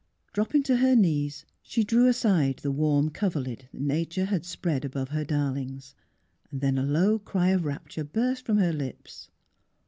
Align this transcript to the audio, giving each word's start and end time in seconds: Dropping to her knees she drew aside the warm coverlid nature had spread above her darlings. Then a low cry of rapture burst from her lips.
Dropping 0.33 0.63
to 0.63 0.77
her 0.77 0.95
knees 0.95 1.45
she 1.61 1.83
drew 1.83 2.07
aside 2.07 2.57
the 2.57 2.71
warm 2.71 3.11
coverlid 3.11 3.69
nature 3.71 4.25
had 4.25 4.43
spread 4.47 4.83
above 4.83 5.09
her 5.09 5.23
darlings. 5.23 5.93
Then 6.51 6.79
a 6.79 6.83
low 6.83 7.19
cry 7.19 7.49
of 7.49 7.65
rapture 7.65 8.03
burst 8.03 8.43
from 8.47 8.57
her 8.57 8.73
lips. 8.73 9.29